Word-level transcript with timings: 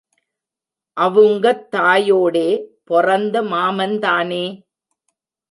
அவுங்கத் 0.97 1.61
தாயோடே 1.71 2.47
பொறந்த 2.85 3.43
மாமந்தானே! 3.51 4.43